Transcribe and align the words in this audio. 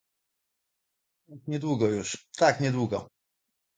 "Tak 1.27 1.47
niedługo 1.47 1.87
już, 1.87 2.27
tak 2.37 2.59
niedługo!" 2.61 3.09